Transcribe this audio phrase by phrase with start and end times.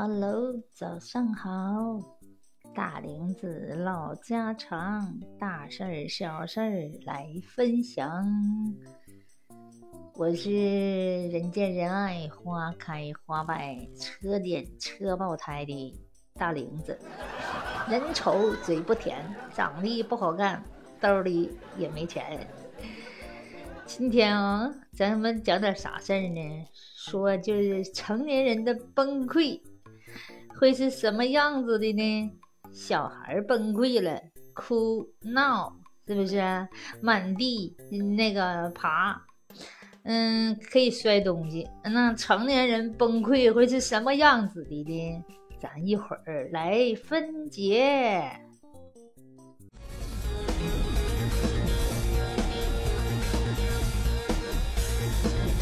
[0.00, 1.98] Hello，早上好，
[2.72, 6.70] 大玲子唠家常，大事儿小事儿
[7.04, 8.24] 来分享。
[10.14, 16.00] 我是人见人爱、花开花败、车点车爆胎的
[16.34, 16.96] 大玲子，
[17.90, 19.18] 人丑嘴不甜，
[19.52, 20.62] 长得不好看，
[21.00, 22.48] 兜里也没钱。
[23.84, 26.68] 今天啊，咱们讲点啥事儿呢？
[26.72, 29.60] 说就是成年人的崩溃。
[30.58, 32.32] 会是什么样子的呢？
[32.72, 34.20] 小孩崩溃了，
[34.54, 35.74] 哭闹，
[36.06, 36.68] 是不是？
[37.00, 37.74] 满地
[38.16, 39.20] 那个爬，
[40.04, 41.66] 嗯，可以摔东西。
[41.82, 45.24] 那成年人崩溃会是什么样子的呢？
[45.60, 48.30] 咱一会儿来分解。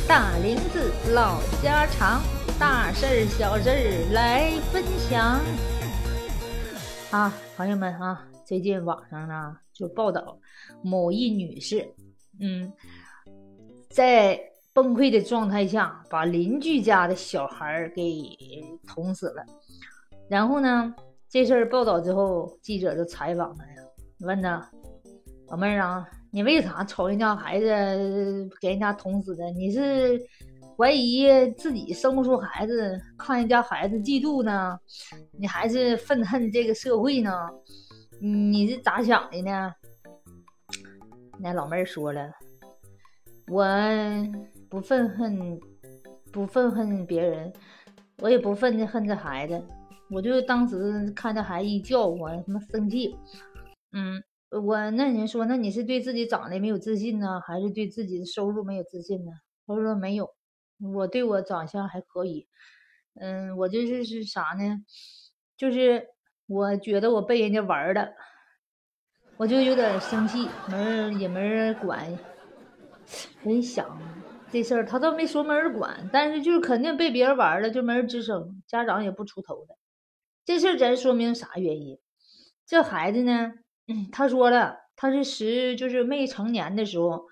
[0.09, 2.36] 大林子唠家常。
[2.59, 5.39] 大事儿、小事儿来分享
[7.11, 10.39] 啊，朋友们啊，最近网上呢就报道
[10.81, 11.87] 某一女士，
[12.41, 12.73] 嗯，
[13.91, 14.41] 在
[14.73, 18.03] 崩溃的状态下把邻居家的小孩儿给
[18.89, 19.45] 捅死了。
[20.27, 20.95] 然后呢，
[21.29, 23.73] 这事儿报道之后，记者就采访她呀，
[24.20, 24.67] 问她
[25.48, 29.51] ：“老妹儿啊，你为啥瞅人家孩子给人家捅死的？
[29.51, 30.19] 你是？”
[30.77, 34.79] 怀疑自己生不出孩子，看人家孩子嫉妒呢？
[35.39, 37.33] 你还是愤恨这个社会呢？
[38.21, 39.73] 你是咋想的呢？
[41.39, 42.31] 那老妹儿说了，
[43.49, 43.65] 我
[44.69, 45.59] 不愤恨，
[46.31, 47.51] 不愤恨别人，
[48.19, 49.65] 我也不愤恨这孩子，
[50.11, 53.17] 我就当时看着孩子一叫我，他妈生气。
[53.93, 59.33] 嗯，我那人说，那你是对自己长得没有自信呢，还是对自己的收入没有自信呢？
[59.67, 60.31] 他说没有。
[60.79, 62.47] 我对我长相还可以，
[63.14, 64.85] 嗯，我就是是啥呢？
[65.57, 66.09] 就是
[66.47, 68.13] 我觉得我被人家玩了，
[69.39, 72.19] 我就有点生气，没人也没人管。
[73.42, 73.98] 人想
[74.53, 79.77] 这事儿，他倒没说没人管，但是就是肯定被别人玩了，就没人吱声，家长也不出头的。
[80.45, 81.98] 这事儿咱说明啥原因？
[82.67, 83.53] 这孩子呢，
[84.13, 87.25] 他说了，他是十，就是未成年的时候。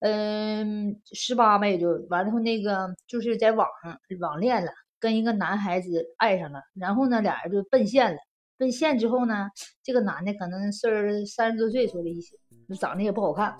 [0.00, 4.70] 嗯，十八吧也就完了后，那个就是在网上网恋了，
[5.00, 8.18] 跟一个男孩子爱上了，然后呢，俩人就奔现了。
[8.58, 9.48] 奔现之后呢，
[9.82, 12.36] 这个男的可能是三十多岁，说的意思，
[12.78, 13.56] 长得也不好看。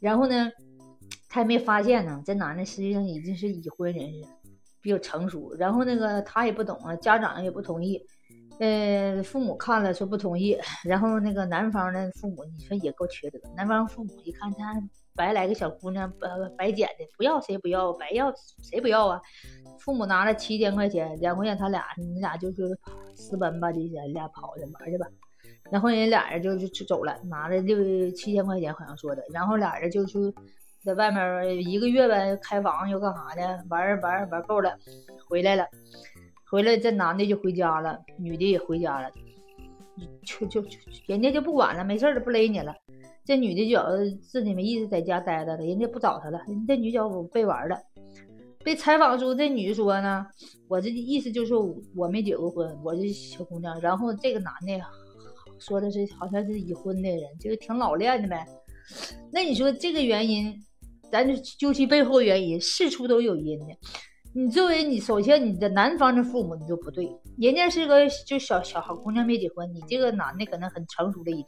[0.00, 0.50] 然后呢，
[1.28, 4.22] 他也没发现呢，这男的实际上已经是已婚人士，
[4.80, 5.54] 比较成熟。
[5.54, 8.00] 然后那个他也不懂啊，家长也不同意。
[8.58, 13.38] 呃，父母看了说不同意， 然后那个男方的父母，你说也够缺德。
[13.54, 14.74] 男方父母一看他。
[15.16, 16.28] 白来个小姑娘，白
[16.58, 18.30] 白捡的，不要谁不要，白要
[18.62, 19.18] 谁不要啊？
[19.80, 22.78] 父母拿了七千块钱，两块钱他俩，你俩就是
[23.14, 25.06] 私奔吧，这些俩跑去玩去吧。
[25.70, 27.78] 然后人俩人就就走了，拿了六
[28.10, 29.24] 七千块钱，好像说的。
[29.32, 30.18] 然后俩人就去
[30.84, 34.76] 在外面一个月呗，开房又干啥的，玩玩玩够了，
[35.26, 35.66] 回来了。
[36.48, 39.10] 回来这男的就回家了，女的也回家了，
[40.24, 42.74] 就就就人家就不管了，没事了，不勒你了。
[43.24, 46.40] 这女的觉得自己没意思，在家待着了，人家不找她了。
[46.46, 47.76] 人这女角被玩了，
[48.62, 50.24] 被采访时候，这女的说呢
[50.68, 51.52] ：“我这意思就是
[51.96, 54.80] 我没结过婚，我这小姑娘。”然后这个男的
[55.58, 58.46] 说的是好像是已婚的人，就是挺老练的呗。
[59.32, 60.54] 那你说这个原因，
[61.10, 63.66] 咱就究其背后原因，事出都有因的。
[64.36, 71.46] 你作为你，首先你的男方的父母你就不对，人家是个就小小好姑娘没结婚，你这个男的可能很成熟了已经，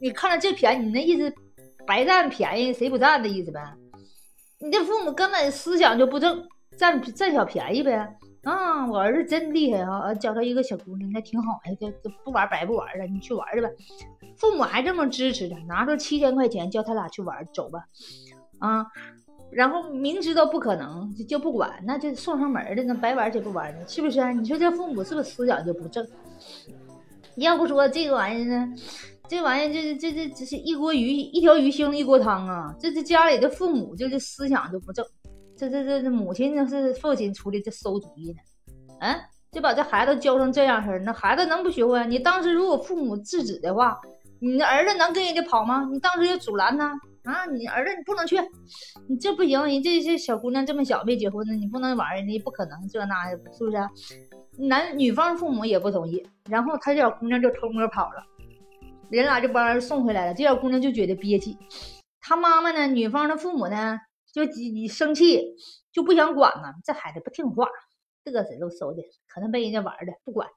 [0.00, 1.32] 你看了这便宜，你那意思
[1.86, 3.60] 白占便宜谁不占的意思呗？
[4.58, 6.44] 你这父母根本思想就不正，
[6.76, 7.92] 占占小便宜呗？
[8.42, 13.68] 啊，我儿子真厉害啊，教他一个小姑娘，那挺好呀，这这不玩白不玩了，你去玩去吧。
[14.36, 17.84] 父母还这么支持他，拿出七千块钱叫他俩去玩，走吧，
[18.58, 18.84] 啊。
[19.50, 23.78] 然后明知道不可能就就不管，那就送上门的，那白玩谁不玩呢？
[23.86, 24.34] 是不是？
[24.34, 26.06] 你说这父母是不是思想就不正？
[27.34, 28.74] 你要不说这个玩意儿呢，
[29.28, 32.74] 这玩意儿这这这这是一锅鱼，一条鱼腥了一锅汤啊！
[32.78, 35.04] 这这家里的父母就是思想就不正，
[35.56, 38.38] 这这这这母亲呢是父亲出的这馊主意呢？
[39.00, 39.14] 嗯，
[39.52, 42.06] 就把这孩子教成这样式儿，那孩子能不学会？
[42.06, 43.98] 你当时如果父母制止的话，
[44.40, 45.86] 你的儿子能跟人家跑吗？
[45.92, 46.98] 你当时就阻拦他。
[47.26, 48.36] 啊，你儿子你不能去，
[49.08, 53.76] 你这不行，人这这小姑娘这么小没结婚呢，你不能玩人家不可能这那的，是不是？
[54.68, 58.24] 男女方父母也不同意，然后他这小姑娘就偷摸跑了，
[59.10, 61.58] 人俩就把人送回来了，这小姑娘就觉得憋气，
[62.20, 63.98] 她妈妈呢，女方的父母呢
[64.32, 65.42] 就你生气，
[65.92, 67.66] 就不想管了，这孩子不听话，
[68.24, 70.48] 嘚瑟都收的，可能被人家玩的，不管。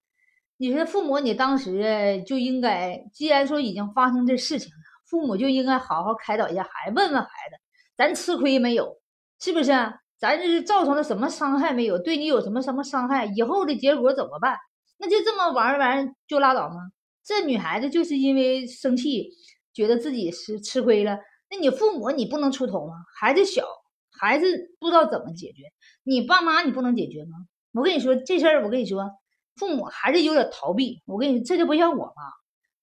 [0.58, 7.58] 你说父母，你当时就应该，既然说已经发生这事情了，父母就应该好好开导一下孩子，问问孩子，
[7.98, 9.00] 咱吃亏没有？
[9.40, 9.72] 是不是？
[10.20, 11.98] 咱这是造成了什么伤害没有？
[11.98, 13.26] 对你有什么什么伤害？
[13.26, 14.58] 以后的结果怎么办？
[14.98, 16.92] 那就这么玩儿玩就拉倒吗？
[17.24, 19.30] 这女孩子就是因为生气，
[19.74, 21.18] 觉得自己是吃亏了。
[21.50, 22.94] 那你父母你不能出头吗？
[23.20, 23.66] 孩子小，
[24.12, 24.46] 孩子
[24.80, 25.64] 不知道怎么解决，
[26.04, 27.38] 你爸妈你不能解决吗？
[27.74, 29.10] 我跟你说这事儿，我跟你说。
[29.56, 32.14] 父母还是有点逃避，我跟你，这就不像我嘛。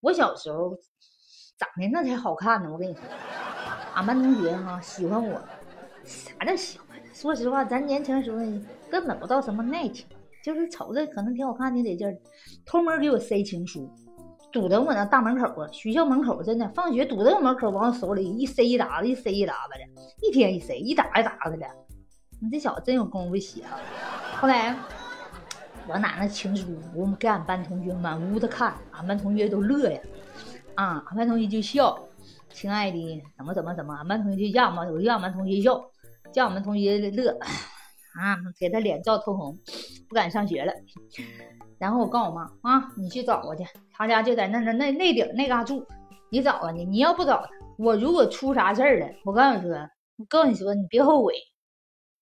[0.00, 0.76] 我小时候
[1.58, 2.70] 长得那才好看呢。
[2.70, 3.02] 我跟你说，
[3.94, 5.40] 俺班同学哈喜欢我，
[6.04, 6.86] 啥叫喜欢？
[7.12, 8.38] 说实话，咱年轻时候
[8.90, 10.06] 根本不到什么耐情，
[10.44, 12.16] 就是瞅着可能挺好看的得劲儿，
[12.66, 13.90] 偷摸给我塞情书，
[14.52, 21.66] 堵在我那大门口啊，学校门口真的，放学堵在我门口，往我手里一塞一沓子，一塞一沓子的，一天一塞一沓一沓子的。
[22.38, 23.80] 你这小子真有功夫写啊！
[24.40, 24.76] 后来。
[25.88, 30.00] 我拿那情书，我们给俺班同学满屋子看，俺班同学都乐呀，
[30.76, 31.98] 啊，俺班同学就笑，
[32.50, 35.90] 亲爱的，怎么怎么怎么，俺班同学就让嘛，我让俺班同学笑，
[36.32, 37.30] 叫俺们同学乐，
[38.20, 39.58] 啊，给他脸照通红，
[40.08, 40.72] 不敢上学了。
[41.78, 45.86] 然后我告诉我妈，啊，你去找我去，他家就在那那那那顶那嘎住，
[46.30, 47.48] 你找啊你，你要不找他，
[47.78, 49.76] 我如果出啥事儿了，我告诉你说，
[50.18, 51.34] 我告诉你说，你别后悔。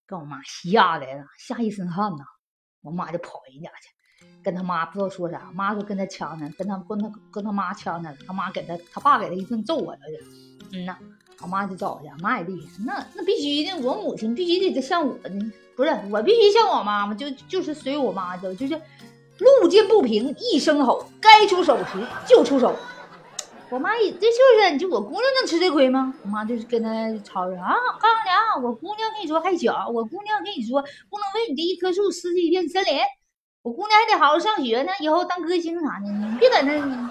[0.06, 1.06] 跟我妈吓的，
[1.38, 2.24] 吓一身汗呐。
[2.82, 3.88] 我妈就跑人家去，
[4.42, 10.78] 跟他妈不知道说啥，妈说跟他呛呢，跟他跟他跟他妈呛呢，他妈给他他爸给他一顿揍啊，去。
[10.78, 10.96] 嗯呐，
[11.40, 15.30] 我妈就找去，妈也厉害，那那必须的，我母亲必须得像我的，
[15.76, 18.80] 不是我必须像我妈妈，就就是随我妈走，就是
[19.38, 22.74] 路见不平一声吼，该出手时就出手。
[23.70, 26.14] 我妈也这就是你就我姑娘能吃这亏吗？
[26.22, 26.88] 我妈就是跟他
[27.24, 32.98] 吵着啊，告诉你啊，我姑娘跟你说还小，我姑娘跟你说不能为你这一棵树失去一片森林，
[33.64, 37.10] 我姑娘还得好好上学呢，以后当歌星啥的，你别在那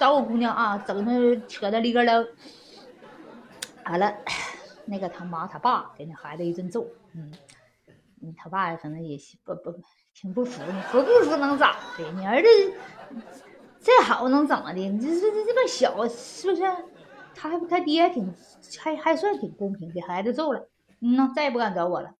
[0.00, 2.26] 找我姑娘啊，整那扯那里个了。
[3.84, 4.12] 完了，
[4.86, 6.84] 那个他妈他爸给那孩子一顿揍，
[7.14, 7.32] 嗯，
[8.36, 9.72] 他爸可能也不不
[10.12, 12.10] 挺不服，你服不服能咋的？
[12.16, 12.48] 你儿子。
[13.78, 14.80] 再好能怎么的？
[14.80, 16.64] 你这这这这么小，是不是？
[17.32, 18.34] 他还不他爹挺
[18.80, 20.68] 还还算挺公平，给孩子揍了，
[21.00, 22.12] 嗯呢，再也不敢找我了，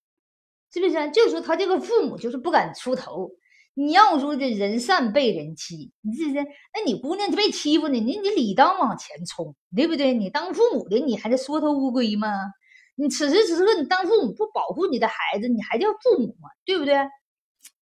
[0.73, 1.11] 是不是？
[1.11, 3.33] 就说他这个父母就是不敢出头。
[3.75, 6.43] 你要说这人善被人欺，你这这，
[6.75, 10.13] 那你姑娘就被欺负呢，你你理当往前冲，对不对？
[10.13, 12.29] 你当父母的，你还得缩头乌龟吗？
[12.97, 16.51] 你此时此刻你当父母不保护你的孩子，你还叫父母吗？
[16.65, 16.95] 对不对？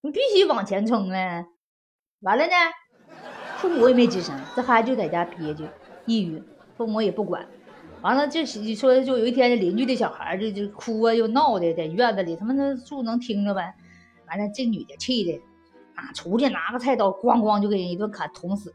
[0.02, 1.44] 你必须往前冲啊！
[2.20, 2.52] 完了呢？
[3.56, 5.68] 父母也没吱声，这孩子就在家憋屈、
[6.06, 6.40] 抑郁，
[6.76, 7.46] 父母也不管。
[8.00, 13.74] 完了，就说就有一天，邻居的小孩就就哭啊又闹的，在院子里，他们那住能听着呗。
[14.28, 15.40] 完了，这女的气的
[16.00, 18.74] 啊，出去拿个菜刀，咣咣就给人一顿砍，捅死。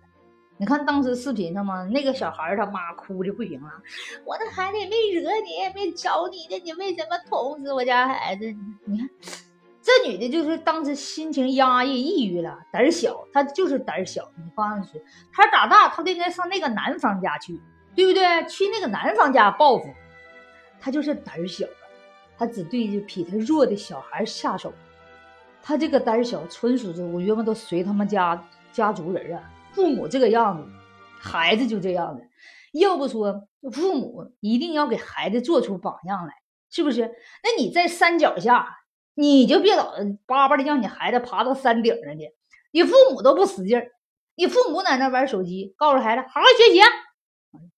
[0.57, 1.83] 你看当时视频上吗？
[1.91, 3.69] 那个小孩他妈哭的不行了，
[4.25, 8.45] 我的孩子也没惹你，也没找你的，你为什么捅死我家孩子？
[8.85, 9.09] 你看。
[9.87, 14.27] 这女的就是当时心情压抑、抑郁了，胆小，她就是胆小。
[14.35, 14.99] 你放心，
[15.31, 17.61] 她长大，她都应该上那个男方家去，
[17.95, 18.23] 对不对？
[18.49, 19.87] 去那个男方家报复。
[20.81, 21.73] 她就是胆小了，
[22.35, 24.73] 她只对就比她弱的小孩下手。
[25.65, 30.69] 他这个胆小，纯属是我原本都随他们家家族人啊，父母这个样子，
[31.19, 32.21] 孩子就这样的。
[32.73, 36.33] 要不说父母一定要给孩子做出榜样来，
[36.69, 37.11] 是不是？
[37.43, 38.77] 那你在山脚下。
[39.17, 39.93] 你就别老
[40.25, 42.33] 巴巴的让你孩子爬到山顶上去，
[42.73, 43.87] 你父母都不使劲儿，
[44.35, 46.81] 你父母在那玩手机，告诉孩子好好学习，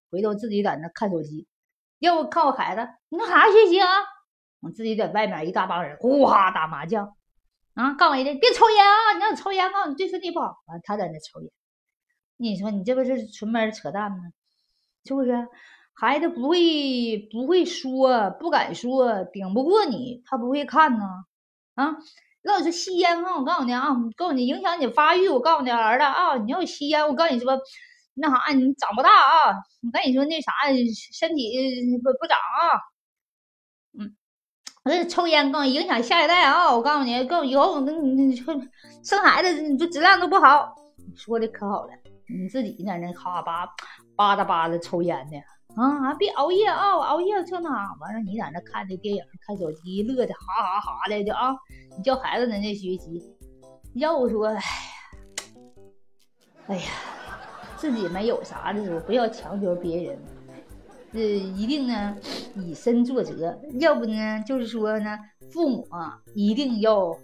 [0.10, 1.46] 回头自己在那看手机，
[2.00, 3.88] 要不告诉孩子你好好学习啊，
[4.62, 7.16] 我自己在外面一大帮人呼哈打麻将，
[7.78, 11.52] 啊，告诉人家别抽烟啊，你要抽烟，告诉你对身体不好，完他在那抽烟，
[12.38, 14.18] 你说你这不是纯门扯淡吗？
[15.06, 15.48] 是不是？
[15.94, 21.06] 孩子不会不会说，不敢说，顶不过你，他不会看呢。
[21.76, 21.96] 啊，
[22.42, 25.30] 要是吸烟啊，我告诉你啊，告诉你影响你发育。
[25.30, 27.60] 我告诉你儿子啊，你要吸烟，我告诉你说，
[28.16, 29.54] 那啥，你长不大啊。
[29.84, 30.52] 我跟你说那啥，
[31.14, 31.54] 身体
[32.04, 32.82] 不不长啊。
[34.88, 36.74] 我这抽烟更影响下一代啊。
[36.74, 40.74] 我告诉你，更以后你你生孩子，你这质量都不好。
[40.96, 41.90] 你说的可好了，
[42.30, 43.66] 你自己在那哈巴
[44.16, 45.38] 吧嗒吧嗒抽烟呢。
[45.76, 46.92] 啊，别熬夜啊！
[46.94, 51.54] 熬夜这那完了，你在那看那电影、看手机，乐的哈哈哈的就啊！
[51.98, 53.22] 你叫孩子在那学习，
[53.96, 54.62] 要我说，哎呀，
[56.68, 56.84] 哎呀，
[57.76, 60.18] 自己没有啥的时候，不要强求别人，
[61.14, 62.16] 呃一定呢
[62.56, 63.60] 以身作则。
[63.80, 65.18] 要不呢，就是说呢，
[65.52, 67.18] 父母啊，一定要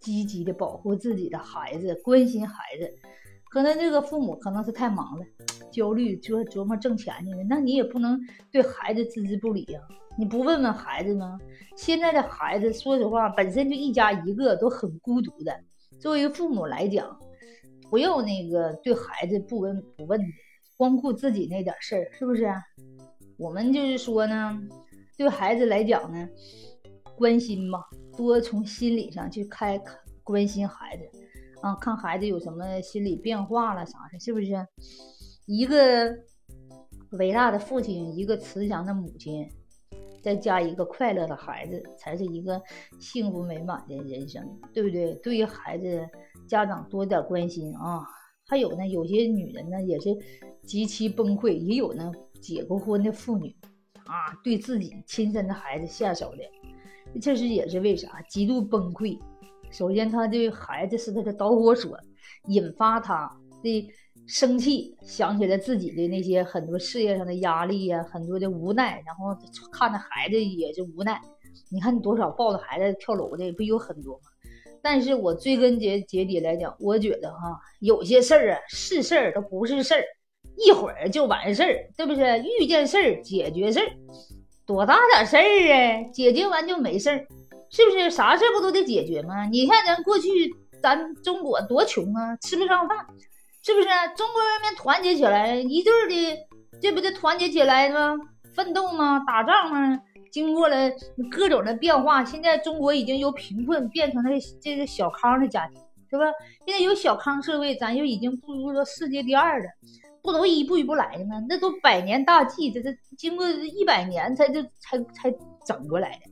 [0.00, 2.90] 积极的保护自己的孩子，关心孩子。
[3.50, 5.24] 可能这个父母可能是太忙了，
[5.70, 7.44] 焦虑，就琢磨挣钱去了。
[7.48, 9.80] 那你也不能对孩子置之不理呀。
[10.18, 11.38] 你不问问孩子吗？
[11.76, 15.52] 现在的孩子，说实话，本身就一家一个都很孤独的。
[16.00, 17.16] 作为父母来讲，
[17.90, 20.26] 不要那个对孩子不闻不问的，
[20.76, 22.52] 光顾自己那点事儿，是不是？
[23.36, 24.60] 我们就是说呢，
[25.16, 26.28] 对孩子来讲呢，
[27.16, 27.84] 关心嘛，
[28.16, 29.80] 多从心理上去开
[30.22, 31.04] 关心孩子。
[31.60, 34.66] 啊，看孩子有什么心理变化了啥的，是不是？
[35.46, 36.14] 一个
[37.12, 39.48] 伟大的父亲，一个慈祥的母亲，
[40.22, 42.60] 再加一个快乐的孩子，才是一个
[43.00, 45.14] 幸福美满的人生，对不对？
[45.22, 46.06] 对于孩子，
[46.46, 48.04] 家长多点关心啊。
[48.46, 50.14] 还有呢，有些女人呢也是
[50.64, 52.12] 极其崩溃，也有呢
[52.44, 53.56] 结过婚的妇女
[54.04, 58.20] 啊，对自己亲生的孩子下手的，这是也是为啥？
[58.28, 59.18] 极度崩溃。
[59.70, 61.98] 首先，他对孩子是他的导火索，
[62.48, 63.30] 引发他
[63.62, 63.90] 的
[64.26, 69.34] 生气，想起来自己的那些很多事业上的压力呀，很多的无奈，然后
[69.72, 71.18] 看着孩子也是无奈。
[71.70, 74.22] 你看，多少抱着孩子跳楼的不有很多吗？
[74.82, 80.04] 但是我追根结结底来讲，我觉得哈，有些事儿啊是事儿，都不是事儿，
[80.56, 82.42] 一会儿就完事儿，对不对？
[82.60, 83.86] 遇见事儿解决事儿，
[84.66, 86.02] 多大点事儿啊？
[86.12, 87.26] 解决完就没事儿。
[87.70, 89.46] 是不是啥事儿不都得解决吗？
[89.46, 90.28] 你看咱过去，
[90.80, 92.98] 咱中国多穷啊，吃不上饭，
[93.62, 93.88] 是不是？
[94.16, 96.38] 中国人民团结起来，一对儿的，
[96.80, 98.16] 这不就团结起来吗？
[98.54, 99.20] 奋斗吗？
[99.26, 100.00] 打仗吗？
[100.30, 100.90] 经过了
[101.30, 104.30] 各种的变化，现在中国已经由贫困变成了
[104.60, 105.80] 这个小康的家庭，
[106.10, 106.24] 是吧？
[106.64, 109.66] 现在有小康社会，咱就已经步入了世界第二了，
[110.24, 111.44] 不都一步一步来的吗？
[111.48, 115.30] 那都百年大计，这这经过一百年才就才才
[115.64, 116.30] 整过来的。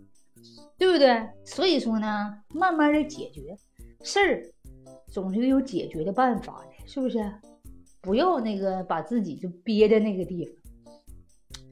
[0.78, 1.28] 对不对？
[1.44, 3.56] 所以说呢，慢慢的解决
[4.02, 4.42] 事儿，
[5.06, 7.32] 总是有解决的办法的，是不是？
[8.00, 10.54] 不要那个把自己就憋在那个地方。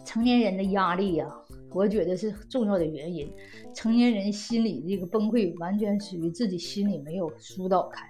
[0.04, 1.26] 成年人的压力呀，
[1.72, 3.28] 我觉得是重要的原因。
[3.74, 8.06] 成年人心里这个崩溃，完全属于自己心里没有疏导开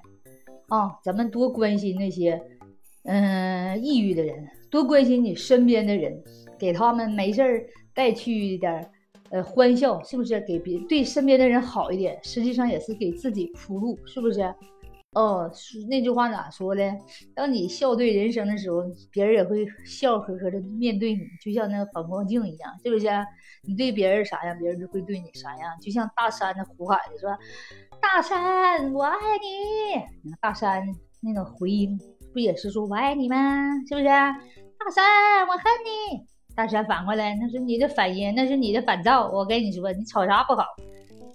[0.68, 0.98] 啊。
[1.02, 2.38] 咱们多关心那些
[3.04, 6.22] 嗯抑郁的人，多关心你身边的人，
[6.58, 8.90] 给他们没事儿带去一点。
[9.30, 12.18] 呃，欢笑是不是给别对身边的人好一点？
[12.22, 14.42] 实际上也是给自己铺路，是不是？
[15.12, 15.50] 哦，
[15.88, 16.92] 那句话咋说的？
[17.34, 23.06] 当你笑对人生的时候，别人也会笑呵呵的面对你，就像那个反光镜一样，是不是？
[23.62, 25.76] 你对别人啥样，别人就会对你啥样。
[25.80, 27.30] 就像大山的呼喊说
[28.02, 30.82] ：“大山，我爱你。”大山
[31.20, 31.98] 那个回音，
[32.32, 33.36] 不也是说我爱你吗？
[33.88, 34.06] 是不是？
[34.06, 36.24] 大山，我恨你。
[36.54, 39.30] 大山反过来，那是你的反音，那是你的反照。
[39.32, 40.64] 我跟你说，你吵啥不好？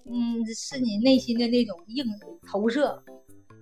[0.05, 2.05] 嗯，是你内心的那种硬
[2.47, 3.01] 投射。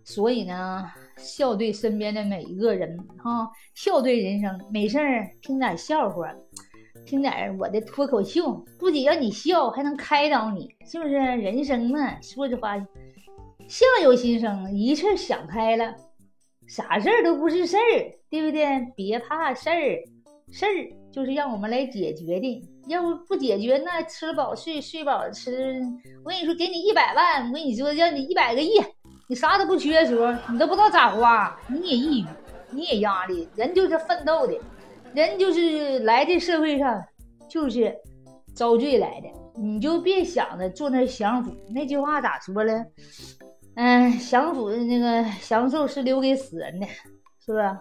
[0.05, 0.83] 所以呢，
[1.15, 4.59] 笑对身边的每一个人，哈，笑对人生。
[4.69, 6.29] 没事儿，听点笑话，
[7.05, 11.13] 听点我的脱口秀，不仅让你笑，还能开导你，是不是？
[11.13, 12.75] 人生嘛，说实话，
[13.69, 15.95] 相由心生，一切想开了，
[16.73, 18.65] 啥事儿都不是事儿，对不对？
[18.95, 20.03] 别怕事儿。
[20.51, 20.69] 事儿
[21.11, 25.79] 就是让我们来解决的，要不不解决，那吃饱睡，睡饱吃。
[26.25, 28.81] 我跟你说，给你一百万，我跟你说，让你一百个亿，
[29.29, 32.25] 你啥都不缺的时候，你都不知道咋花，你也抑郁，
[32.71, 33.47] 你也压力。
[33.55, 34.59] 人就是奋斗的，
[35.13, 36.99] 人就是来这社会上
[37.47, 37.95] 就是
[38.55, 39.27] 遭罪来的。
[39.61, 41.55] 你就别想着坐那享福。
[41.69, 42.83] 那句话咋说了？
[43.75, 46.85] 嗯，享福的那个享受是留给死人的，
[47.43, 47.77] 是不是？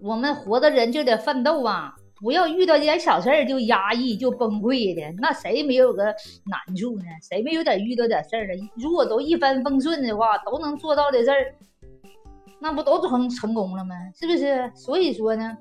[0.00, 1.94] 我们活的人就得奋斗啊！
[2.20, 5.14] 不要遇到一点小事儿就压抑、就崩溃的。
[5.18, 7.04] 那谁没有个难处呢？
[7.22, 8.68] 谁没有点遇到点事儿呢？
[8.76, 11.54] 如果都一帆风顺的话，都能做到的事儿，
[12.60, 13.94] 那不都成成功了吗？
[14.18, 14.70] 是不是？
[14.74, 15.56] 所以说呢，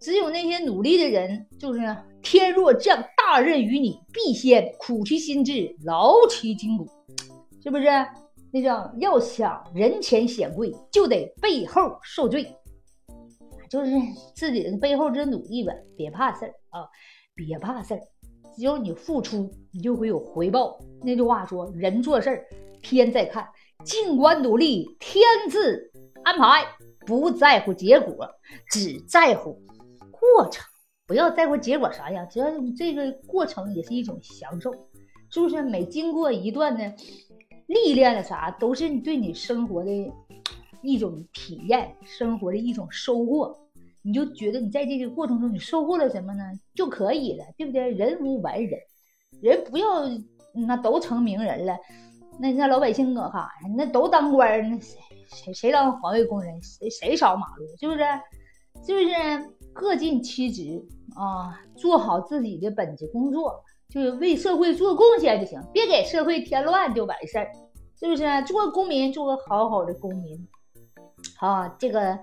[0.00, 1.80] 只有那些努力的人，就是
[2.22, 6.88] 天若降大任于你，必先苦其心志，劳其筋骨，
[7.62, 7.86] 是不是？
[8.52, 12.54] 那叫要想人前显贵，就得背后受罪。
[13.68, 13.90] 就是
[14.34, 16.88] 自己的背后这努力吧，别怕事儿啊，
[17.34, 18.00] 别怕事儿，
[18.56, 20.78] 只要你付出，你就会有回报。
[21.02, 22.44] 那句话说，人做事儿
[22.82, 23.48] 天在看，
[23.84, 25.90] 尽管努力，天自
[26.24, 26.66] 安排。
[27.06, 28.28] 不在乎结果，
[28.70, 29.58] 只在乎
[30.10, 30.62] 过程。
[31.06, 34.70] 不要在乎结果啥样，只要这个过程也是一种享受，
[35.30, 35.62] 是不是？
[35.62, 36.92] 每经过一段呢
[37.70, 39.90] 历练了啥，都是你对你生活的。
[40.82, 43.54] 一种体验，生活的一种收获，
[44.00, 46.42] 你就觉得你在这个过程中你收获了什么呢？
[46.74, 47.90] 就可以了，对不对？
[47.90, 48.80] 人无完人，
[49.42, 50.08] 人不要
[50.54, 51.76] 那都成名人了，
[52.38, 53.74] 那那老百姓搁干啥呀？
[53.76, 54.96] 那都当官，那谁
[55.26, 58.00] 谁谁当环卫工人，谁谁扫马路，是不是？
[58.86, 59.54] 是不是？
[59.74, 60.82] 各尽其职
[61.14, 67.50] 啊，做好自己的本职工作，就是为社会做贡献就行，别给社会添乱就完事儿，
[67.98, 68.24] 是不是？
[68.46, 70.48] 做公民，做个好好的公民，
[71.40, 72.18] 啊，这个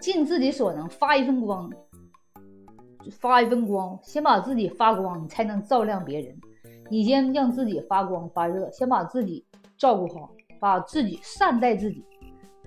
[0.00, 1.70] 尽自己所能发一份光，
[3.20, 6.36] 发一份光，先把自己发光，你才能照亮别人。
[6.90, 9.44] 你先让自己发光发热，先把自己
[9.78, 12.04] 照顾好，把自己善待自己，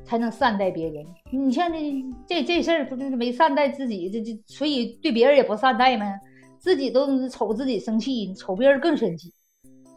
[0.03, 1.05] 才能善待别人。
[1.29, 1.79] 你像这
[2.25, 6.05] 这这事儿，不就是没善待自己，这这所以对别人也不善待吗？
[6.65, 9.31] 自己都瞅自己生气，瞅别人更生气。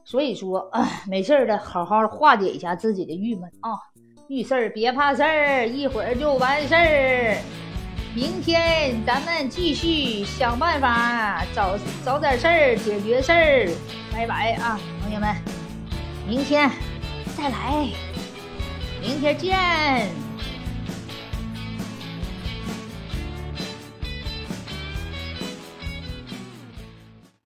[0.05, 3.71] 所以说，啊，没事的，好好化解一下自己的郁闷啊，
[4.29, 7.43] 遇事儿别怕事儿，一会儿就完事儿。
[8.15, 13.71] 明天咱们继续想办法，找找点事儿解决事儿。
[14.13, 15.35] 拜拜啊，朋友们，
[16.29, 16.71] 明天
[17.35, 17.89] 再来，
[19.01, 20.28] 明天见。